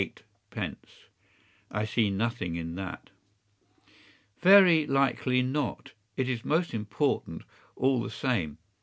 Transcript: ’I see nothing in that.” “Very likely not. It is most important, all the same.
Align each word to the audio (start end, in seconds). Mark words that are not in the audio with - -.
’I 1.69 1.85
see 1.85 2.09
nothing 2.09 2.55
in 2.55 2.73
that.” 2.73 3.11
“Very 4.39 4.87
likely 4.87 5.43
not. 5.43 5.91
It 6.17 6.27
is 6.27 6.43
most 6.43 6.73
important, 6.73 7.43
all 7.75 8.01
the 8.01 8.09
same. 8.09 8.57